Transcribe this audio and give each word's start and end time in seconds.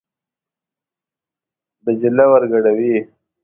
دجله 1.85 2.25
ور 2.29 2.43
ګډوي. 2.51 2.95